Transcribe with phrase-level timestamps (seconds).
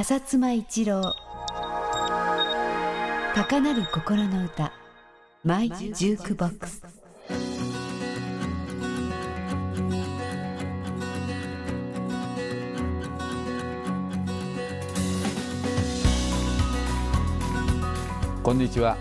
[0.00, 1.14] 浅妻一郎。
[3.34, 4.72] 高鳴る心の歌。
[5.44, 6.82] マイジュークボックス。
[18.42, 18.96] こんにちは。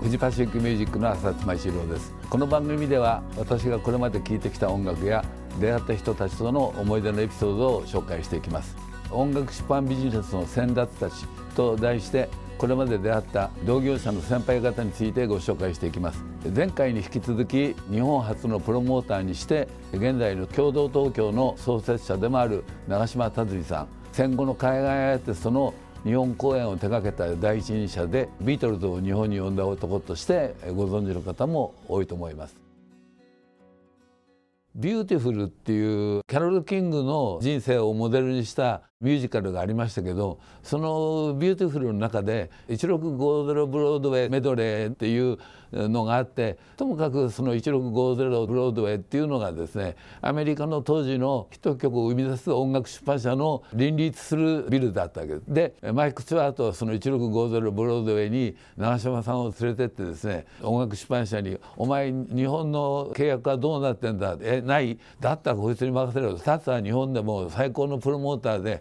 [0.00, 2.14] フジパシフィックミュージックの浅妻一郎です。
[2.30, 5.24] この番組では私がこれまで聴いてきた音楽や
[5.58, 8.85] 出会った人たちとの思い出のエピソードを紹介していきます。
[9.10, 25.74] 音楽出版ビジネスの先達たちと題してこれまで出会った同業者の先輩方についてご紹介していきます前回に引き続き日本初のプロモーターにして現在の共同東京の創設者でもある長嶋達さん戦後の海外アーティストの
[26.06, 32.56] 日本公演を手掛けた第一人者でビートルズを日本に呼んだ男としてご存知の方も多いと思います。
[34.76, 45.36] ビューティフルっていうキャロル・キングの人生をモデルにしたミュージカルがありましたけどその「ビューティフル」の中で1650ブロードウェイメドレーっていう
[45.70, 55.74] のがあってともかくその1650ブロードウェイっていうのがですねアメリカの当時のヒット曲を生み出す音楽出版社の林立するビルだったわけで。
[55.82, 64.98] でマイク・スチュワートはその1650ブロードウェイに長嶋さんを連れてってですね音楽出版社に「お前日本の契約はどうなってんだ?」えない？
[65.20, 68.80] だったらこいつに任せろ」「タツは日本でも最高のプロモーターで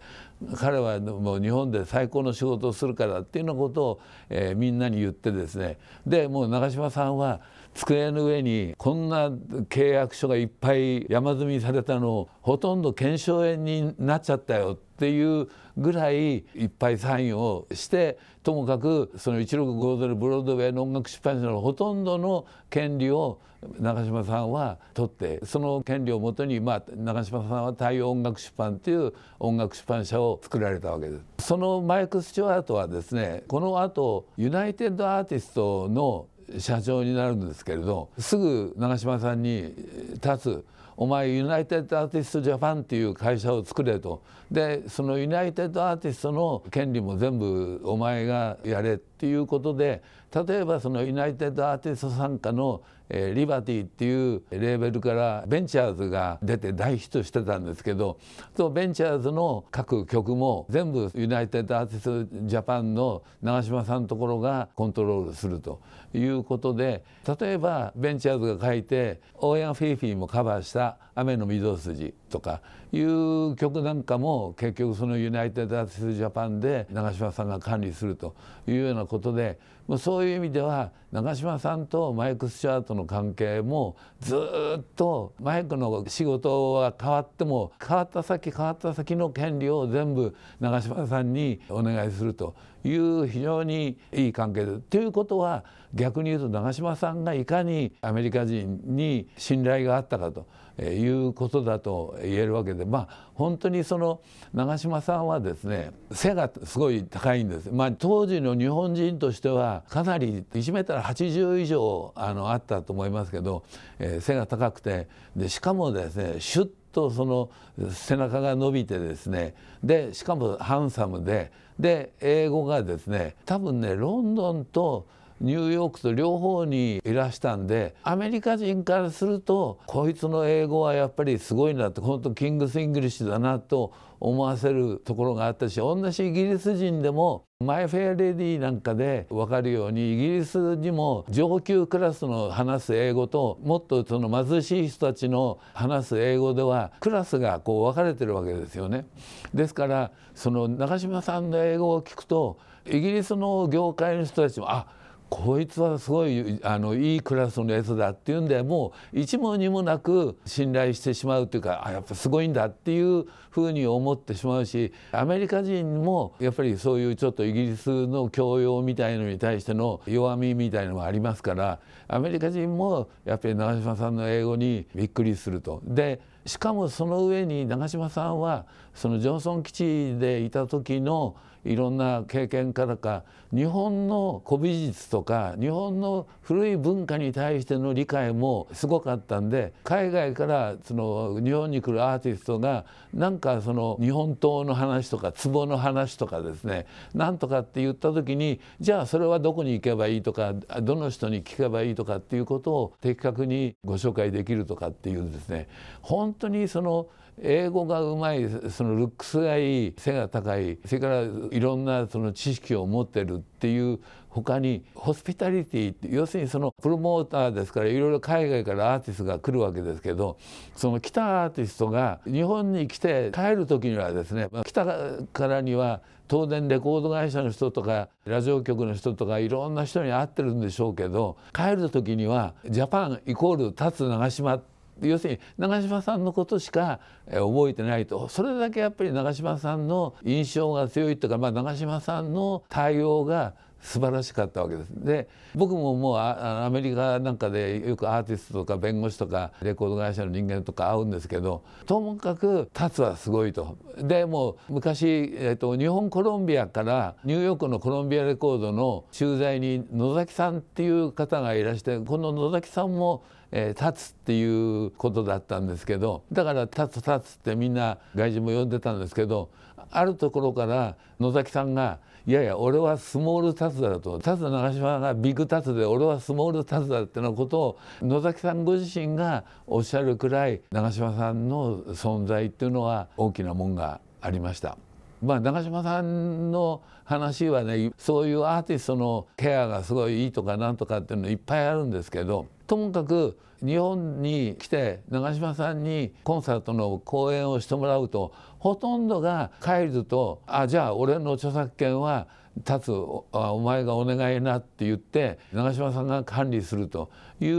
[0.58, 5.78] 彼はもう日本で最高の仕事をするからっていうようなことを、えー、みんなに言ってですね。
[6.06, 7.40] でもう長嶋さんは
[7.76, 23.42] 机の上にこんな契約書がいっぱい山積みされたのほとんど腱鞘炎になっちゃったよっていうぐらいいっぱいサインをしてともかくその1650ブロードウェイの音楽出版社のほとんどの権利を
[23.80, 31.48] 長嶋さんは取ってその権利をもとに、まあ、長嶋さんは太陽音楽出版っていう音楽出版社を作られたわけです。
[31.48, 36.28] そのマイク・スチュワートはですねこの後ユナイテッド・アーティストの
[36.60, 39.74] 社長になるんですけれどすぐ長嶋さんに
[40.14, 40.66] タツ
[40.98, 44.24] お前ユナイテッド・アーティスト・ジャパンっていう会社を作れと。
[44.50, 50.04] でそのユナイテッド・アーティストの権利も全部お前がやれっていうことで
[50.48, 58.20] 例えばそのユナイテッド・アーティスト傘下のえー、リバティっていうレーベルからベンチャーズが出て大ヒットしてたんですけど
[58.56, 65.82] そのベンチャーズの楽曲も全部ユナイテッド・アーティスト・ジャパンの永島さんのところがコントロールすると
[66.14, 67.04] いうことで
[67.40, 72.62] 例えばベンチャーズが書いてオーヤン・フィーフィーもカバーした「雨の御堂筋」とか
[72.92, 78.36] いう曲なんかも結局そのユナイテッド・アーティスト・ジャパンで永島さんが管理すると
[78.68, 79.60] いうようなことで
[80.00, 92.56] そういう意味では永島さんとマイク・スチュアートの関係もずっとマイクの仕事は変わっても変わった先変わった先の権利を全部永島さんにお願いすると。
[92.86, 95.64] いう非常にいい関係でということは
[95.94, 100.46] 逆に言うと長嶋さんがいかにアメリカ人に信頼があったかと
[100.82, 104.22] いうことだと言えるわけでまあ本当にその
[104.54, 107.72] 長嶋さんはですね背がすごい高いんです。
[107.72, 113.64] まあ、当時の日本人としてはかなり1メートル80以上あのあったと思いますけど、
[114.00, 117.50] えー、背が高くてでしかもですねシュッとその
[117.92, 119.54] 背中が伸びてですね。
[119.84, 121.52] でしかもハンサムで。
[121.78, 125.06] で英語がですね多分ねロンドンと
[125.42, 149.06] ニューヨークと両方にいらしたんでアメリカ人からするとこいつの英語はやっぱりすごいなって本当キングス・イングリッシュだなと思わせるところがあったし同じイギリス人でもマイ・フェア・レディなんかで分かるようにイギリスにも上級クラスの話す英語ともっとその貧しい人たちの話す英語ではクラスがこう分かれてるわけですよね。
[149.54, 154.88] ですからその中島さんの英語を聞くとイギリスの業界の人たちもあ
[155.30, 175.82] こいつはすごいあのいいクラスのやつだっていうんでもう一問二もなく信頼してしまうというかあやっぱすごいんだっていうふうに思ってしまうしアメリカ人もやっぱりそういうちょっとイギリスの教養みたいのに対しての弱みみたいのがありますからアメリカ人もやっぱり長嶋さんの英語にびっくりすると。
[175.84, 181.36] でしかもその上に長嶋さんはそのジョンソン基地でいた時の
[181.66, 183.24] いろんな経験からか
[183.54, 205.68] 日本の古美術とか日本の古い文化に対しての理解もすごかったんで海外からその日本に来るアーティストがなんかその日本刀の話とか壺の話とかですねなんとかって言った時にじゃあそれはどこに行けばいいとかどの人に聞けばいいとかっていうことを的確にご紹介できるとかっていうですね。
[206.02, 207.08] 本当にその
[207.42, 209.88] 英語がうまいそのルックスがい。
[209.88, 210.78] い背が高い。
[210.86, 214.00] それからいろんなその知識を持ってるっていう
[214.30, 220.38] 他にホスピタリティって要するにそのプロモーターですからいろいろ海外からアーティストが来るわけですけど
[220.76, 224.86] その来たアーティストが日本に来て帰る時にはですね来た
[225.32, 234.62] からには当然レコード会社の人とかラジオ局の人とかいろんな人に会ってるんでしょうけど帰る時にはジャパンイコール立つ長島
[235.02, 237.00] 要するに長嶋さんのことしか
[237.30, 238.28] 覚えてないと。
[238.28, 243.56] それだけやっぱり長嶋さんの印象が強いというか、まあ、長嶋さんの対応が
[243.86, 244.90] 素晴らしかったわけです。
[244.90, 253.78] で僕ももうアメリカなんかでよくアーティストとか弁護士とかレコード会社の人間とか会うんですけどともかく立つはすごいと。
[254.00, 269.50] でもう昔、えっと、日本コロンビアからニューヨークのコロンビアレコードの駐在に野崎さんっていう方がいらしてこの野崎さんもえー、立つっていうことだったんですけどだから立つ立つってみんな外人も呼んでたんですけど
[269.92, 284.76] あるところから野崎さんがいやいや俺はスモールタツだとタツ長島がビッグタツで俺はスモールタツだってのことを野崎さんご自身がおっしゃるくらい長嶋さんの存在っていうのは大きなもんがありました。
[285.22, 302.28] まあ、長嶋さんの話はねそういうアーティストのケアがすごいいいとかなんとかっていうのいっぱいあるんですけどともかく日本に来て長嶋さんにコンサートの講演をしてもらうとほとんどが帰ると「あじゃあ俺の著作権は
[302.58, 307.56] 立つお前がお願いな」って言って長嶋さんが管理するという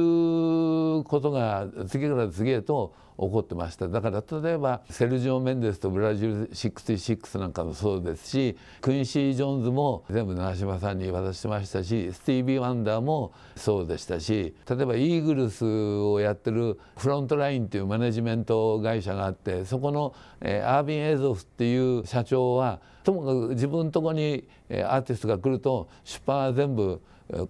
[1.06, 27.00] ことが次から次へと起こってましただから例えばセルジオ・メンデスとブラジル66なんかもそうですしクインシー・ジョーンズも全部長嶋さんに渡してましたしスティービー・ワンダーもそうでしたし例えばイーグルスをやってるフロントラインっていうマネジメント会社があってそこの、えー、アービン・エゾフっていう社長はともかく自分のとこにアーティストが来ると出版は全部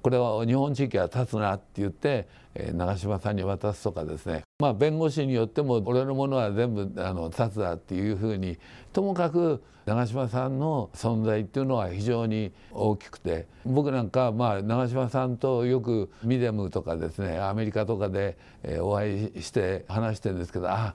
[0.02, 2.28] これは日本地域は立つなって言って
[2.74, 4.42] 長嶋さんに渡すとかですね。
[4.58, 8.58] まあ弁護士によっても俺のものは全部あの立つだっていうふうに
[8.92, 18.36] ともかく長嶋さんの存在っていうのは非常に大きくて僕なんかまあ長嶋さんとよくミデムとかですねアメリカとかで
[18.80, 20.94] お会いして話してるんですけどあ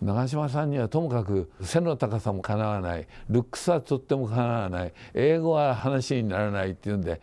[0.00, 7.20] 長嶋さんにはともかく背の高さもかなわないルックスはとってもかなわない英語は話にならないっていうんで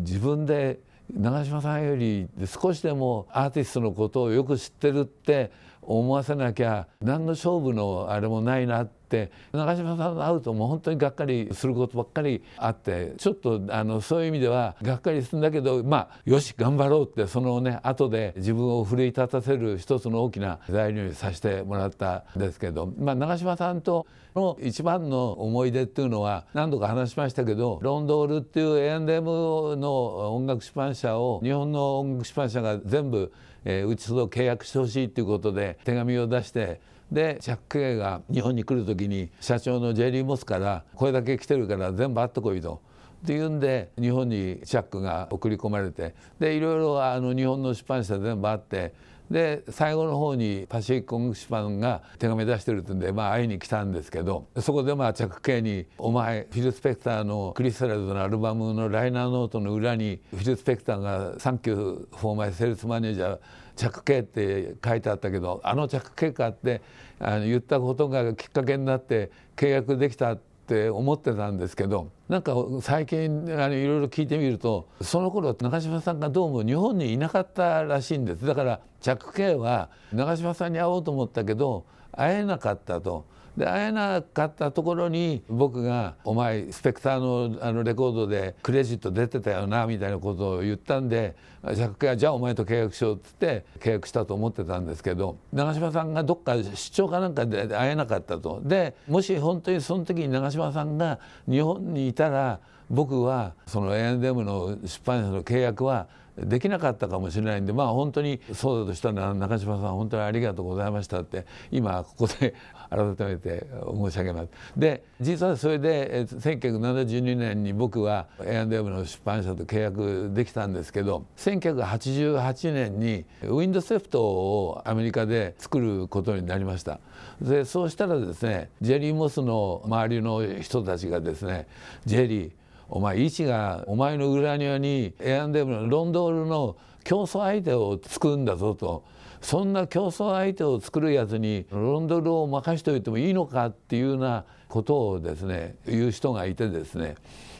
[0.00, 0.80] 自分で
[1.12, 24.06] 長嶋さんより少しでもアーティストのことをよく知ってるって思わせなきゃ何の勝負のあれもないなって長嶋さんと会うともう本当にがっかりすることばっかりあってちょっとあのそういう意味ではがっかりするんだけどまあよし頑張ろうってそのね後で自分を奮い立たせる一つの大きな材料にさせてもらったんですけど、まあ、長嶋さんと
[24.36, 33.32] の一番の思い出っていうのは何度か話しましたけどロンドールっていう A&M の音楽出版社を日本の音楽出版社が全部
[33.64, 42.80] え、うちと契約してほしいということで手紙を出してでチャック・ケイが日本に来る時に社長のジェリー・モスから「これだけ来てるから全部会ってこい」と。
[43.24, 46.14] っていうんで日本にチャックが送り込まれて。
[46.38, 48.94] でいろいろあの日本の出版社全部会って。
[49.30, 54.46] で最後の方にパシフィック音楽出版が手紙出してるってんで、まあ、会いに来たんですけど。
[54.58, 63.38] そこでまあチャック・ケイに「お前フィル・スペクターのクリスタルズのアルバムのライナーノートの裏にフィル・スペクターが「Thank you for my sales manager」
[63.78, 66.82] チャック・ケイって書いてあったけどあの着刑かって
[67.20, 83.24] あの言ったことがきっかけになって契約できたって思ってたんですけどなんか最近あのいろいろ聞いてみるとその頃中島さんがどうも日本にいなかったらしいんですだから着刑は長嶋さんに会おうと思ったけど会えなかったと。
[83.58, 91.34] で会えなかったところに僕が「お前スペクターのあのレコードでクレジット出てたよな」みたいなことを言ったんで
[91.74, 98.60] 「じゃあお前と契約しよう」っつって契約したと思ってたんですけど長嶋さんがどっか出張かなんかで会えなかったと。
[98.62, 112.54] でもし本当にその時に長嶋さんが日本にいたら僕はその A&M の出版社の契約はできなかったかもしれないんでまあ本当にそうだとしたら中島さん本当にありがとうございましたって今ここで
[112.90, 114.48] 改めて申し上げます。
[114.76, 127.00] で実はそれで1972年に僕は A&M の出版社と契約できたんですけど1988年にウィンドセフトをアメリカで作ることになりました。
[127.40, 131.66] でそうしたらですねジェリー・モスの周りの人たちがですね
[132.04, 132.50] ジェリー
[132.88, 139.04] お前一がお前の裏庭に A&M のロンドールの競争相手を作るんだぞと
[139.40, 147.16] そんな競争相手を作るやつにロンドルを任しておいてもいいのかっていうようなことをですね言う人がいてですね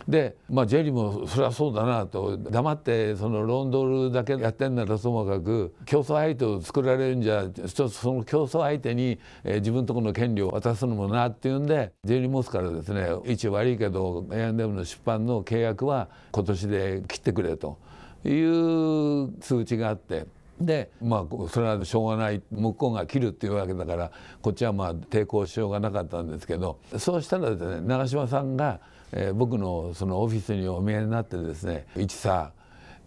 [0.08, 17.78] で、まあ、ジェリーもそりゃそうだなと黙ってそのロンドルだけやってんならともかく競争相手を作られるんじゃ一つその競争相手に、え、自分とこの権利を渡すのもなっていうんでジェリー・モスからですね一応悪いけど A&M の出版の契約は今年で切ってくれと
[18.24, 20.26] いう通知があって。
[20.60, 24.10] でまあそれはしょうがない向こうが切るっていうわけだから
[24.42, 28.80] こっちはまあ抵抗しようがなかったんですけどそうしたらですね長嶋さんが
[29.12, 32.52] えー、僕のそのオフィスにお見えになってですね「一さ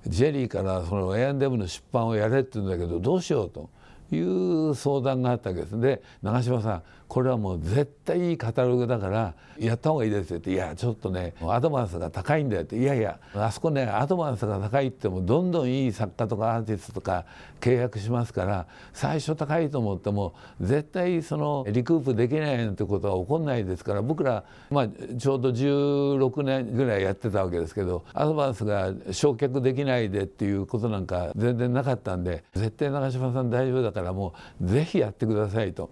[0.08, 3.70] ジェリーからその A&M の出版をやれって言うんだけどどうしよう」と
[4.12, 5.80] いう相談があったわけです。
[5.80, 17.26] で長嶋さんこれはもう絶対いいカタログだからやった方がいいですよって「いやちょっとねアドバンスが高いんだよ」って「いやいやあそこねアドバンスが高いってもどんどんいい作家とかアーティストとか
[17.60, 35.90] 契約しますから最初高いと思っても絶対そのリクープできないなんてことは起こんないですから僕ら、まあ、ちょうど16年ぐらいやってたわけですけどアドバンスが焼却できないでっていうことなんか全然なかったんで絶対長嶋さん大丈夫だからもうぜひやってくださいと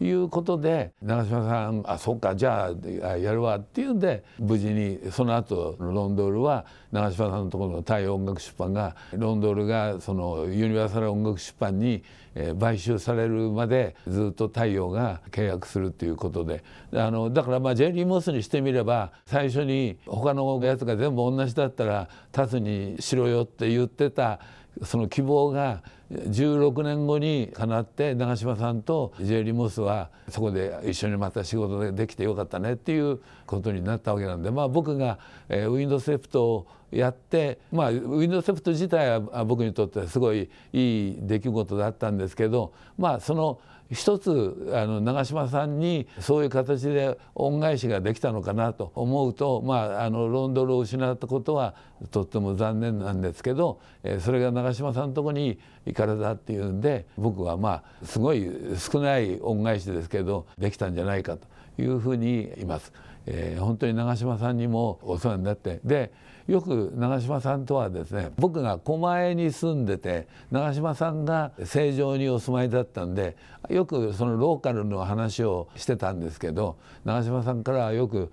[0.00, 12.02] いうことでで長嶋さん「あそっかじゃあやるわ」っていうんで無事にその後ロンドールは長嶋さんのところの太陽音楽出版がロンドールがそのユニバーサル音楽出版に
[12.58, 16.62] 買収されるまでずっと太陽が契約するっていうことで。
[16.92, 24.40] あのだからまあジェリー・モスにしてみれば最初に他のやつが全部同じだったら立つにしろよって言ってた
[24.82, 35.18] その希望が16年後にかなって長嶋さんとジェリー・モスはそこで一緒にまた仕事でできてよかったねっていうことになったわけなんで、まあ、僕が、
[35.48, 51.74] え、ウィンドセプトをやって、まあ、ウィンドセプト自体は僕にとってはすごいいい出来事だったんですけど、まあ、その一つあの長嶋さんにそういう形で恩返しができたのかなと思うと、まあ、あのロンドルを失ったことは
[52.12, 61.48] とっても残念なんですけど、えー、それが長嶋さんのとこに行かれたっていうんで僕はまあすごい少ない恩返しですけどできたんじゃないかと
[61.82, 62.92] いうふうに言います。
[63.26, 66.12] えー、本当に長嶋さんにもお世話になってで
[66.50, 73.36] よく長嶋さんとはですね僕が狛江に住んでて長嶋さんが成城にお住まいだったんで
[73.68, 78.32] よくそのローカルの話をしてたんですけど長嶋さんからはよく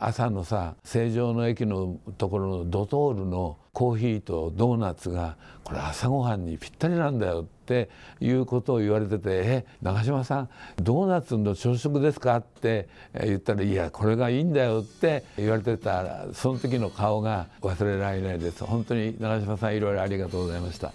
[0.00, 12.88] 朝のさ成城の駅のところのドトールのコーヒーとドーナツがこれ朝ごはんにぴったりなんだよっていうことを言われてて「え長嶋さんドーナツの朝食ですか?」って
[13.24, 18.64] 言ったら「いやこれがいいんだよ」って言われてたその時の顔が忘れられないです。
[18.64, 20.92] 本当に長嶋さんいろいろありがとうございました。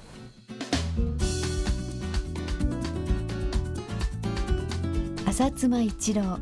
[5.25, 6.39] 浅妻一郎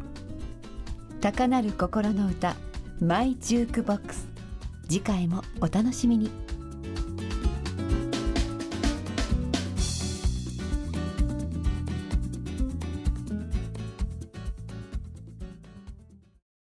[1.21, 2.55] 高鳴る心の歌
[3.01, 4.27] マイジュークボックス。
[4.87, 6.44] 次回もお楽しみに。